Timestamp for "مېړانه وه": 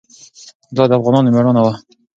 1.35-1.73